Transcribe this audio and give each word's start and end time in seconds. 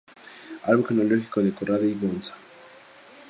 Árbol 0.63 0.83
genealógico 0.87 1.43
de 1.43 1.53
Corradi-Gonzaga 1.53 2.35